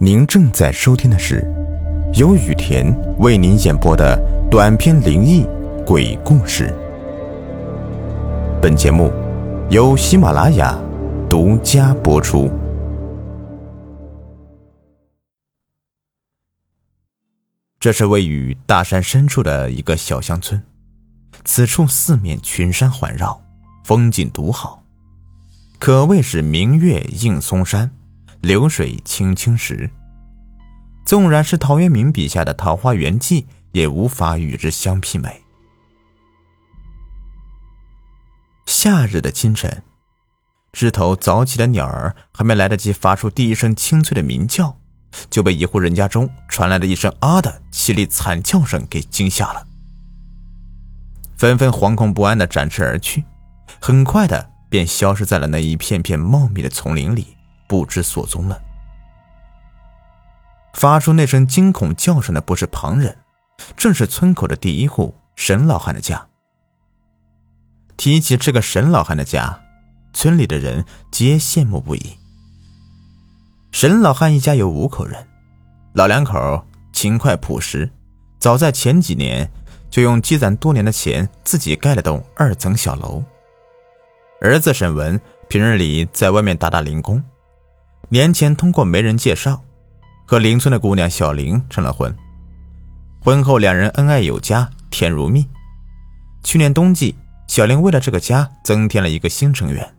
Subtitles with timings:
[0.00, 1.44] 您正在收听的是
[2.14, 2.86] 由雨田
[3.18, 4.16] 为您演播的
[4.48, 5.44] 短篇灵异
[5.84, 6.72] 鬼故事。
[8.62, 9.12] 本节目
[9.70, 10.78] 由喜马拉雅
[11.28, 12.48] 独家播出。
[17.80, 20.62] 这是位于大山深处的一个小乡村，
[21.44, 23.42] 此处四面群山环绕，
[23.82, 24.84] 风景独好，
[25.80, 27.90] 可谓是明月映松山。
[28.40, 29.90] 流水清清时，
[31.04, 33.42] 纵然是陶渊明笔下的《桃花源记》，
[33.72, 35.42] 也无法与之相媲美。
[38.66, 39.82] 夏日的清晨，
[40.72, 44.78] 枝头早起的鸟儿还没来得及发出第一声清脆的鸣叫，
[45.30, 49.66] 就被一户人家中传来的一声“啊”的凄厉惨叫声给惊吓了，
[51.36, 53.24] 纷纷惶恐不安的展翅而去，
[53.80, 57.37] 很快的便消失在了那一片片茂密的丛林里。
[57.68, 58.60] 不知所踪了。
[60.74, 63.16] 发出那声惊恐叫声的不是旁人，
[63.76, 66.26] 正是村口的第一户沈老汉的家。
[67.96, 69.60] 提起这个沈老汉的家，
[70.12, 72.16] 村里的人皆羡慕不已。
[73.72, 75.26] 沈老汉一家有五口人，
[75.94, 77.90] 老两口勤快朴实，
[78.38, 79.50] 早在前几年
[79.90, 83.22] 就用积攒多年的钱自己盖了栋二层小楼。
[84.40, 87.20] 儿子沈文平日里在外面打打零工。
[88.10, 89.62] 年前通过媒人介绍，
[90.26, 92.14] 和邻村的姑娘小玲成了婚。
[93.20, 95.46] 婚后两人恩爱有加，甜如蜜。
[96.42, 97.14] 去年冬季，
[97.48, 99.94] 小玲为了这个家增添了一个新成员，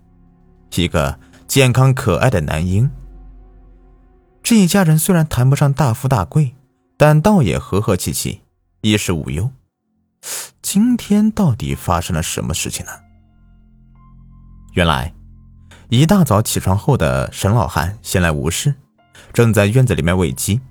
[0.76, 2.90] 一个健康可爱的男婴。
[4.42, 6.56] 这一家人虽然谈不上大富大贵，
[6.98, 8.42] 但倒也和和气气，
[8.82, 9.52] 衣食无忧。
[10.64, 12.92] 今天到底发生了什么事情呢？
[14.74, 15.14] 原来。
[15.90, 18.76] 一大早起床后的沈老汉闲来无事，
[19.34, 20.62] 正在院子里面喂鸡。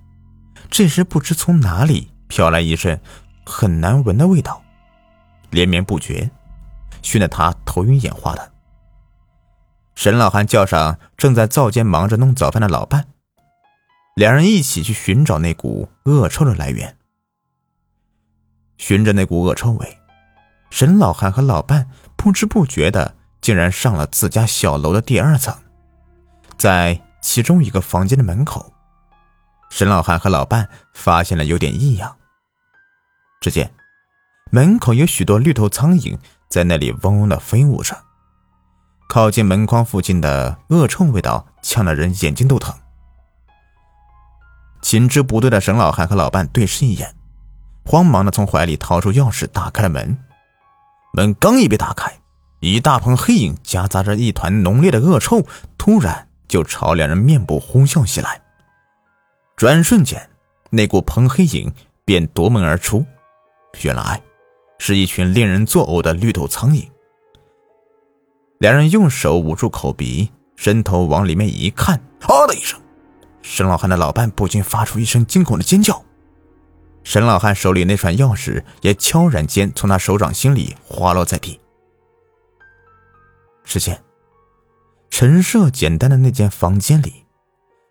[0.70, 3.00] 这时不知从哪里飘来一阵
[3.44, 4.62] 很难闻的味道，
[5.50, 6.30] 连绵不绝，
[7.02, 8.52] 熏得他头晕眼花的。
[9.96, 13.08] 沈老汉叫上正在灶间忙着弄早饭的老伴，
[14.14, 16.96] 两人一起去寻找那股恶臭的来源。
[18.76, 19.98] 循着那股恶臭味，
[20.70, 23.16] 沈老汉和老伴不知不觉的。
[23.48, 25.56] 竟然上了自家小楼的第二层，
[26.58, 28.74] 在其中一个房间的门口，
[29.70, 32.14] 沈老汉和老伴发现了有点异样。
[33.40, 33.72] 只见
[34.52, 36.18] 门口有许多绿头苍蝇
[36.50, 37.96] 在那里嗡嗡的飞舞着，
[39.08, 42.74] 靠近门框附近的恶臭味道呛得人眼睛都疼。
[44.82, 47.16] 情知不对的沈老汉和老伴对视一眼，
[47.86, 50.18] 慌忙的从怀里掏出钥匙打开了门。
[51.14, 52.12] 门刚一被打开。
[52.60, 55.46] 一大捧黑影夹杂着一团浓烈的恶臭，
[55.76, 58.40] 突然就朝两人面部呼啸袭来。
[59.56, 60.28] 转瞬间，
[60.70, 61.72] 那股蓬黑影
[62.04, 63.04] 便夺门而出，
[63.82, 64.20] 原来
[64.78, 66.84] 是一群令人作呕的绿头苍蝇。
[68.58, 72.80] 两人用手捂住口鼻，伸头往里面一看，啊的一声，
[73.40, 76.02] 沈老汉的老伴不禁发出一声惊恐的尖叫。
[77.04, 81.60] 沈老汉手里那串钥匙也悄然间从他手掌心里滑落在地。
[83.68, 84.02] 只见
[85.10, 87.26] 陈设简单的那间房间里，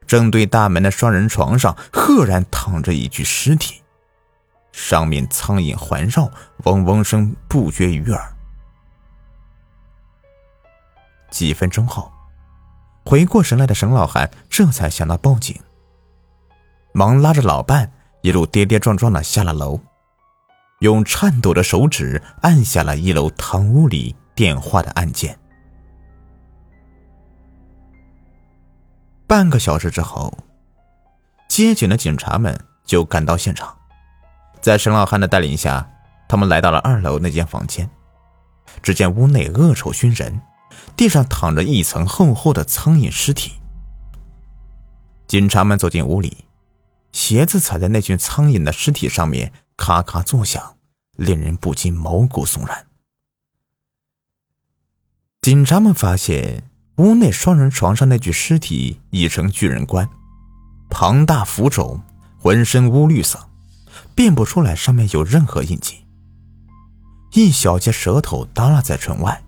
[0.07, 3.83] 正对大门的双人床上，赫然躺着一具尸体，
[4.71, 6.31] 上面苍蝇环绕，
[6.63, 8.33] 嗡嗡声不绝于耳。
[11.29, 12.11] 几分钟后，
[13.05, 15.55] 回过神来的沈老汉这才想到报警，
[16.91, 19.79] 忙拉着老伴一路跌跌撞撞的下了楼，
[20.79, 25.37] 用颤抖的手指按下了一楼堂屋里电话的按键。
[29.27, 30.33] 半个小时之后，
[31.49, 33.77] 接警的警察们就赶到现场。
[34.61, 35.85] 在沈老汉的带领下，
[36.29, 37.89] 他们来到了二楼那间房间。
[38.81, 40.41] 只见屋内恶臭熏人，
[40.95, 43.59] 地上躺着一层厚厚的苍蝇尸体。
[45.27, 46.45] 警察们走进屋里，
[47.11, 50.77] 鞋子踩在那群苍蝇的尸体上面，咔咔作响，
[51.17, 52.87] 令人不禁毛骨悚然。
[55.41, 56.69] 警察们发现。
[56.97, 60.09] 屋内双人床上那具尸体已成巨人棺，
[60.89, 62.01] 庞大浮肿，
[62.39, 63.47] 浑身乌绿色，
[64.15, 66.03] 辨不出来上面有任何印记。
[67.33, 69.43] 一小截舌头耷拉在唇外，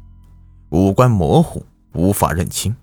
[0.70, 2.76] 五官模糊，无法认清。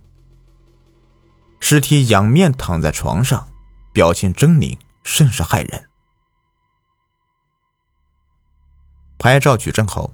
[1.60, 3.46] 尸体仰面躺在床上，
[3.92, 5.84] 表情狰狞，甚是骇人。
[9.16, 10.12] 拍照取证后，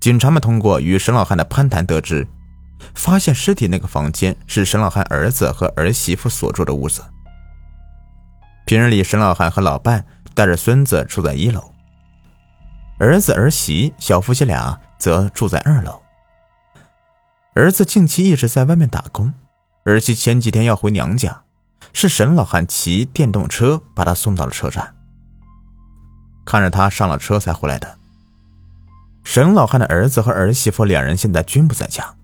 [0.00, 2.26] 警察们通过与沈老汉的攀谈得知。
[2.94, 7.02] 发现尸体那个房间是沈老汉儿子和儿媳妇所住的屋子。
[8.64, 11.72] 平日里，沈老汉和老伴带着孙子住在一楼，
[12.98, 16.00] 儿子儿媳小夫妻俩则住在二楼。
[17.54, 19.34] 儿子近期一直在外面打工，
[19.84, 21.42] 儿媳前几天要回娘家，
[21.92, 24.94] 是沈老汉骑电动车把他送到了车站，
[26.46, 27.98] 看着他上了车才回来的。
[29.24, 32.14] 沈老汉的儿子和儿媳妇两人现在均不在家，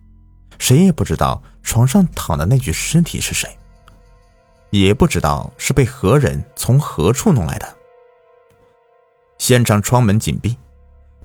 [0.58, 3.48] 谁也不知道床上躺的那具尸体是谁，
[4.70, 7.76] 也不知道是被何人从何处弄来的。
[9.38, 10.56] 现场窗门紧闭，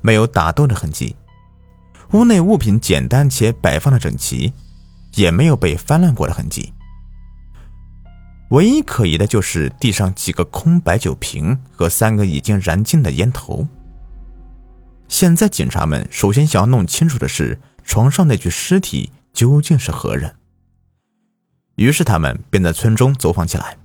[0.01, 1.15] 没有打斗的痕迹，
[2.11, 4.53] 屋内物品简单且摆放的整齐，
[5.15, 6.71] 也没有被翻乱过的痕迹。
[8.51, 13.67] 唯一可疑的就是地上几个空白酒瓶和三个已经燃尽的烟头。
[15.07, 20.35] 现在警察们首先想要弄清楚的是，床上那具尸体究竟是何人。
[21.75, 23.77] 于是他们便在村中走访起来，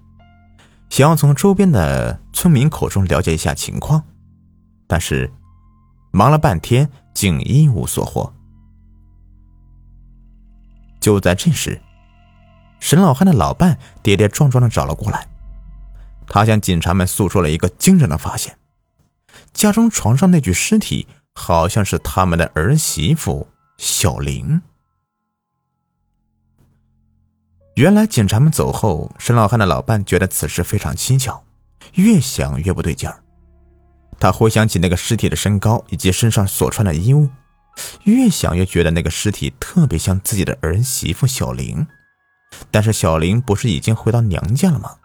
[0.91, 4.05] 想要从周边的村民口中了解一下情况，
[4.87, 5.33] 但是
[6.12, 8.33] 忙了半天竟一无所获。
[11.00, 11.81] 就在这时，
[12.79, 15.27] 沈老汉的老伴跌跌撞撞的找了过来，
[16.27, 18.59] 他向警察们诉说了一个惊人的发现：
[19.53, 21.09] 家中床上那具尸体。
[21.41, 23.47] 好像是他们的儿媳妇
[23.77, 24.61] 小玲。
[27.79, 31.45] 原来警察们走后，沈老汉的老伴觉得此事非常蹊跷，
[31.95, 33.23] 越想越不对劲儿。
[34.19, 37.31] 他回想起那个尸体的身高以及身上所穿的衣物，
[38.03, 41.87] 越想越觉得那个尸体特别像自己的儿媳妇小玲。
[42.73, 44.97] 但是小玲不是已经回到娘家了吗？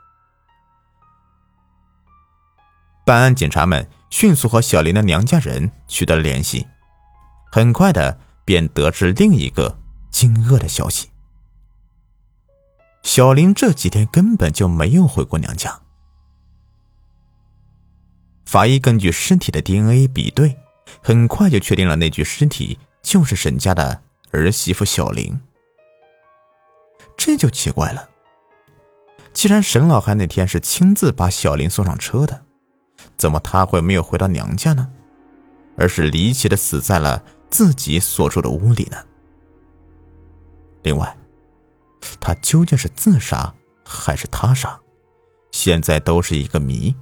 [3.05, 3.87] 办案警察们。
[4.09, 6.67] 迅速和小林的娘家人取得了联系，
[7.51, 9.75] 很快的便得知另一个
[10.11, 11.09] 惊愕的消息：
[13.03, 15.81] 小林这几天根本就没有回过娘家。
[18.45, 20.57] 法医根据尸体的 DNA 比对，
[21.01, 24.01] 很快就确定了那具尸体就是沈家的
[24.31, 25.39] 儿媳妇小林。
[27.17, 28.09] 这就奇怪了，
[29.33, 32.43] 既然沈老汉那天是亲自把小林送上车的。
[33.17, 34.89] 怎么他会没有回到娘家呢？
[35.77, 38.97] 而是离奇的死在了自己所住的屋里呢？
[40.83, 41.15] 另外，
[42.19, 43.53] 他究竟是自杀
[43.85, 44.79] 还是他杀，
[45.51, 46.95] 现在都是一个谜。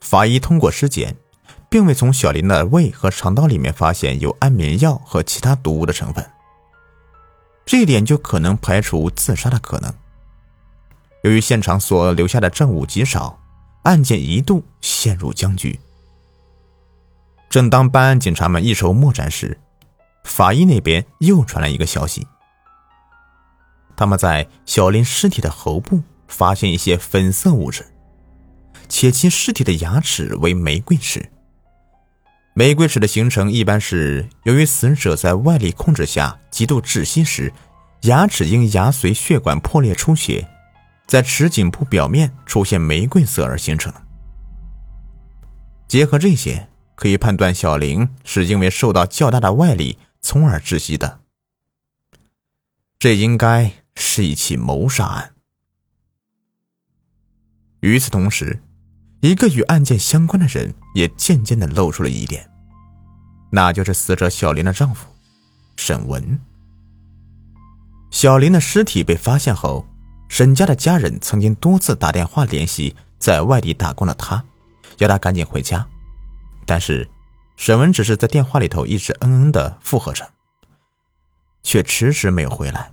[0.00, 1.16] 法医通过尸检，
[1.68, 6.30] 并未从小林的胃和肠道里面发现有安眠药和其他毒物的成分，
[7.64, 9.92] 这一点就可能排除自杀的可能。
[11.22, 13.40] 由于现场所留下的证物极少，
[13.84, 15.80] 案件一度陷入僵局。
[17.48, 19.58] 正当办案警察们一筹莫展时，
[20.24, 22.26] 法医那边又传来一个消息：
[23.96, 27.86] 他们在小林尸体的喉部发现一些粉色物质，
[28.88, 31.30] 且其尸体的牙齿为玫瑰齿。
[32.54, 37.52] 玫瑰齿的形成一般是由于死者在外力控制下极度窒息时，
[38.02, 40.48] 牙齿因牙髓血管破裂出血。
[41.06, 43.92] 在齿颈部表面出现玫瑰色而形成。
[45.86, 51.20] 结合这些，可以判断小林是因为受到较大的外力，从而窒息的。
[52.98, 55.34] 这应该是一起谋杀案。
[57.80, 58.62] 与此同时，
[59.20, 62.50] 一个与案件相关的人也渐渐的露出了疑点，
[63.52, 65.06] 那就是死者小林的丈夫
[65.76, 66.40] 沈文。
[68.10, 69.86] 小林的尸体被发现后。
[70.26, 74.42] 沈家的家人曾经多次打电话联系在外地打工的他，
[74.98, 75.86] 要他赶紧回家，
[76.66, 77.08] 但是
[77.56, 80.28] 沈文只是在电话里头一直嗯嗯的附和着，
[81.62, 82.92] 却迟迟没有回来。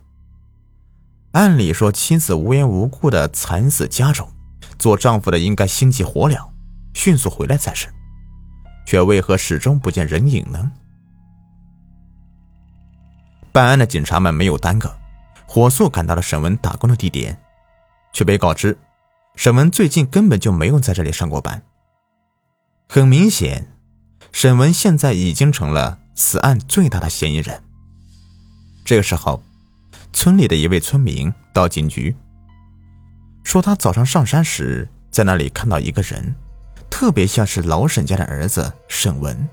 [1.32, 4.32] 按理说妻子无缘无故的惨死家中，
[4.78, 6.50] 做丈夫的应该心急火燎，
[6.94, 7.88] 迅速回来才是，
[8.86, 10.72] 却为何始终不见人影呢？
[13.52, 14.94] 办案的警察们没有耽搁。
[15.46, 17.38] 火速赶到了沈文打工的地点，
[18.14, 18.78] 却被告知，
[19.36, 21.62] 沈文最近根本就没有在这里上过班。
[22.88, 23.71] 很明显，
[24.32, 27.62] 沈文现在已经成了此案最大的嫌疑人。
[28.84, 29.44] 这个时候，
[30.14, 32.16] 村里的一位村民到警局，
[33.44, 36.36] 说他早上上山时在那里看到一个人，
[36.90, 39.48] 特别像是老沈家的儿子沈文。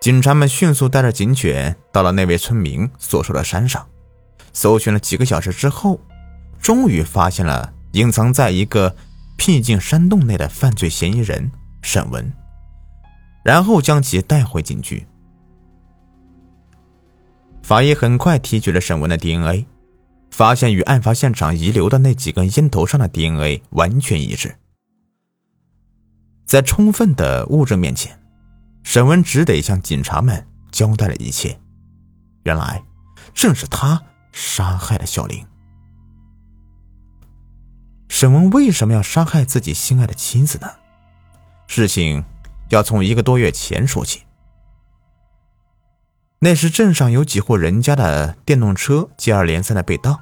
[0.00, 3.86] 警察们迅速带着警犬到了那位村民所说的山上。
[4.52, 6.00] 搜寻了几个小时之后，
[6.60, 8.96] 终于发现了隐藏在一个
[9.36, 12.32] 僻静山洞内的犯罪嫌疑人沈文，
[13.42, 15.06] 然后将其带回警局。
[17.62, 19.66] 法医很快提取了沈文的 DNA，
[20.30, 24.56] 发现与案发现场遗留的那几根烟头上的 DNA 完全一致。
[26.44, 28.20] 在充分的物证面前，
[28.82, 31.60] 沈文只得向警察们交代了一切。
[32.42, 32.82] 原来，
[33.32, 35.46] 正是他杀害了小林。
[38.08, 40.68] 沈文为什么要杀害自己心爱的妻子呢？
[41.68, 42.24] 事情
[42.70, 44.22] 要从一个多月前说起。
[46.38, 50.20] 那时镇上有几户人家的电动车接二连三的被盗，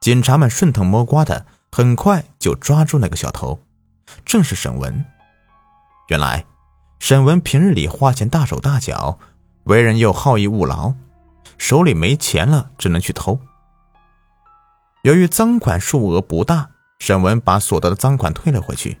[0.00, 3.60] 警察们顺藤摸瓜的，很快就抓住那个小偷，
[4.24, 5.04] 正是沈文。
[6.08, 6.46] 原来，
[7.00, 9.18] 沈文平日里花钱大手大脚，
[9.64, 10.94] 为人又好逸恶劳，
[11.58, 13.40] 手里没钱了只能去偷。
[15.02, 16.70] 由于赃款数额不大。
[17.00, 19.00] 沈文把所得的赃款退了回去，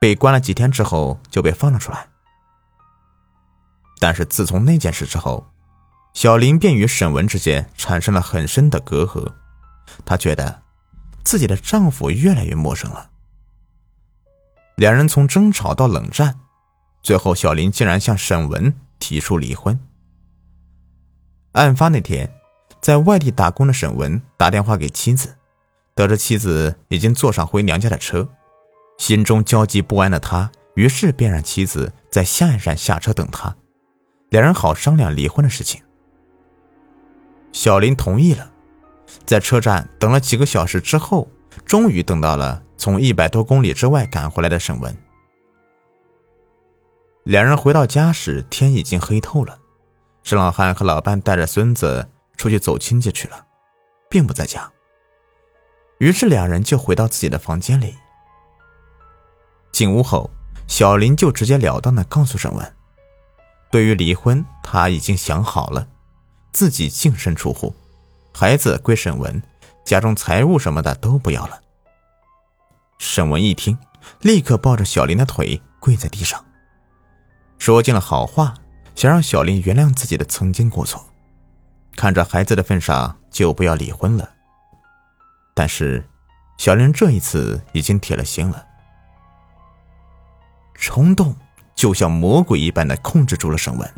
[0.00, 2.08] 被关了几天之后就被放了出来。
[4.00, 5.46] 但是自从那件事之后，
[6.14, 9.34] 小林便与沈文之间产生了很深的隔阂。
[10.06, 10.62] 她觉得
[11.22, 13.10] 自己的丈夫越来越陌生了。
[14.76, 16.40] 两人从争吵到冷战，
[17.02, 19.78] 最后小林竟然向沈文提出离婚。
[21.52, 22.32] 案发那天，
[22.80, 25.36] 在外地打工的沈文打电话给妻子。
[25.94, 28.26] 得知妻子已经坐上回娘家的车，
[29.00, 33.56] 心中焦急不安的他，于是便让妻子在下一站下车等他，
[34.28, 35.80] 两人好商量离婚的事情。
[37.50, 38.52] 小林同意了，
[39.24, 41.26] 在车站等了几个小时之后，
[41.64, 44.94] 终于等到了从一百多公里之外赶回来的沈文。
[47.24, 49.58] 两人回到家时，天已经黑透了。
[50.22, 53.46] 沈老汉和老伴带着孙子出去走亲戚去了，
[54.10, 54.70] 并不在家。
[55.96, 57.94] 于是两人就回到自己的房间里。
[59.72, 60.30] 进屋后，
[60.66, 62.74] 小林就直截了当的告诉沈文
[63.70, 65.86] ：“对于离婚，他已经想好了，
[66.52, 67.74] 自己净身出户，
[68.32, 69.42] 孩子归沈文，
[69.84, 71.60] 家中财物什么的都不要了。”
[72.98, 73.78] 沈文一听，
[74.20, 76.44] 立刻抱着小林的腿跪在地上，
[77.58, 78.54] 说尽了好话，
[78.94, 81.06] 想让小林原谅自己的曾经过错，
[81.96, 84.28] 看着孩子的份上，就不要离婚了。
[85.54, 86.06] 但是，
[86.58, 88.66] 小林这一次已经铁了心了。
[90.80, 91.36] 冲动
[91.76, 93.94] 就像魔鬼一般的控制住了沈文。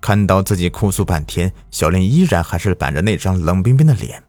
[0.00, 4.24] 看到自己哭诉半天，小林依然还是板着那张冷冰冰的脸。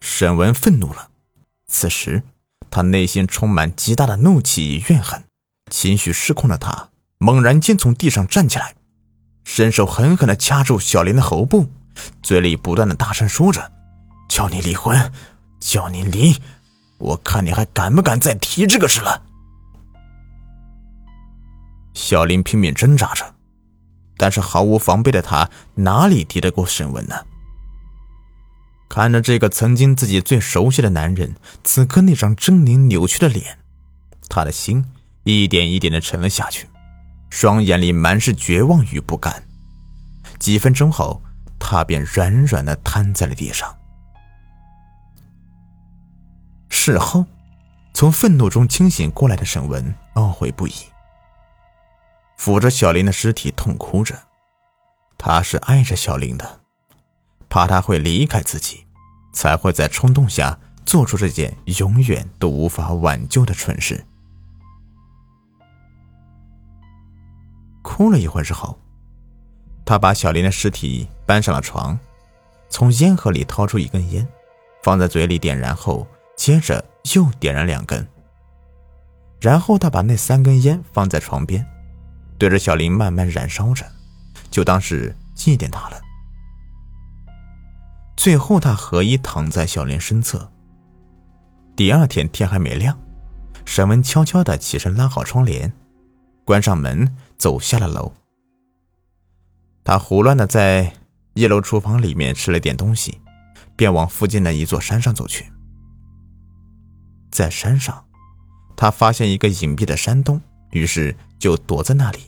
[0.00, 1.08] 沈文愤怒了，
[1.66, 2.22] 此时
[2.70, 5.24] 他内心充满极大的怒气与怨恨，
[5.70, 8.74] 情绪失控的他猛然间从地上站起来，
[9.44, 11.68] 伸手狠狠的掐住小林的喉部，
[12.22, 13.72] 嘴里不断的大声说着。
[14.28, 15.12] 叫你离婚，
[15.60, 16.36] 叫你离，
[16.98, 19.22] 我看你还敢不敢再提这个事了。
[21.94, 23.34] 小林拼命挣扎着，
[24.16, 27.14] 但是毫无防备的他哪里敌得过沈文呢？
[28.88, 31.34] 看着这个曾经自己最熟悉的男人，
[31.64, 33.58] 此刻那张狰狞扭曲的脸，
[34.28, 34.84] 他的心
[35.24, 36.68] 一点一点的沉了下去，
[37.30, 39.42] 双眼里满是绝望与不甘。
[40.38, 41.22] 几分钟后，
[41.58, 43.74] 他便软软的瘫在了地上。
[46.68, 47.24] 事后，
[47.94, 50.72] 从愤怒中清醒过来的沈文懊悔不已，
[52.38, 54.14] 抚着小林的尸体痛哭着。
[55.16, 56.60] 他是爱着小林的，
[57.48, 58.86] 怕他会离开自己，
[59.32, 64.04] 才会在冲动下做出这件永远都无法挽救的蠢事。
[67.82, 68.78] 哭了一会儿之后，
[69.84, 71.98] 他把小林的尸体搬上了床，
[72.68, 74.26] 从烟盒里掏出一根烟，
[74.82, 76.06] 放在嘴里点燃后。
[76.36, 78.04] 接着又点燃两根，
[79.40, 81.64] 然后他把那三根烟放在床边，
[82.44, 83.90] 对着小林慢慢燃烧着，
[84.50, 85.98] 就当是祭奠他了。
[88.18, 90.52] 最后，他合衣躺在小林身侧。
[91.74, 92.98] 第二天天还没亮，
[93.64, 95.72] 沈文悄悄的起身拉好窗帘，
[96.44, 98.12] 关上门，走下了楼。
[99.82, 100.92] 他胡乱的在
[101.32, 103.22] 一楼厨房里面吃了点东西，
[103.74, 105.50] 便往附近的一座山上走去。
[107.30, 108.04] 在山上，
[108.76, 110.38] 他发现一个隐蔽的山洞，
[110.72, 112.18] 于是就躲在那里。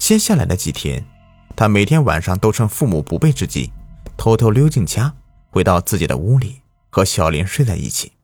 [0.00, 1.06] 接下来的几天，
[1.54, 3.70] 他每天晚上都趁父母不备之际，
[4.16, 5.14] 偷偷溜进家，
[5.50, 8.14] 回到自己的屋里，和小林睡在一起。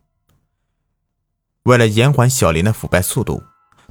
[1.62, 3.44] 为了延缓小林的腐败速度，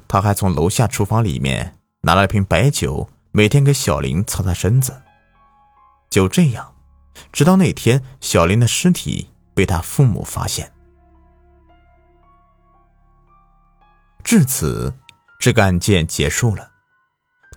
[0.06, 5.02] 他还从楼下厨房里面拿了瓶白酒，每天给小林擦擦身子。
[6.10, 6.74] 就这样，
[7.32, 10.70] 直到那天，小林的尸体被他父母发现。
[14.22, 14.92] 至此，
[15.38, 16.72] 这个案件结束了。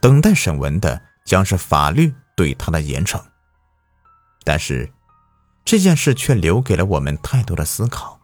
[0.01, 3.21] 等待审问的将是法律对他的严惩。
[4.43, 4.91] 但是，
[5.65, 8.19] 这件事却留给了我们太多的思考。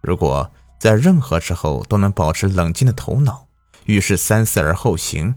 [0.00, 3.48] 如果在任何时候都能保持冷静的头脑，
[3.84, 5.34] 遇事三思而后行，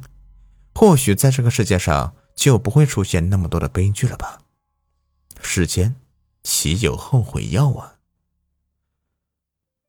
[0.75, 4.39] 或许在这个世界上就不会出现那么多的悲剧了吧？
[5.41, 5.95] 世间
[6.43, 7.95] 岂有后悔药啊！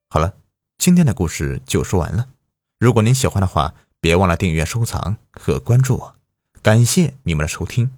[0.09, 0.35] 好了，
[0.79, 2.29] 今天的故事就说完了。
[2.79, 6.15] 如果您喜欢的话，别忘了订阅、收藏和关注我。
[6.63, 7.98] 感谢你们的收听。